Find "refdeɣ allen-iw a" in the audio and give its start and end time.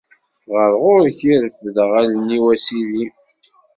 1.43-2.55